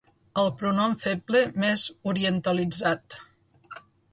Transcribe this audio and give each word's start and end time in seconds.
El 0.43 0.47
pronom 0.61 0.95
feble 1.03 1.43
més 1.65 1.83
orientalitzat. 2.13 3.19